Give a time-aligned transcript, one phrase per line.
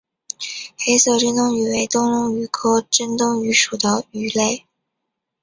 [0.79, 4.65] 黑色珍灯鱼为灯笼鱼科珍灯鱼属的鱼类。